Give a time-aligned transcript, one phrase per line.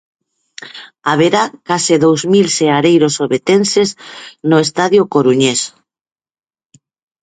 [1.09, 3.89] Haberá case dous mil seareiros ovetenses
[4.49, 5.59] no estadio coruñés.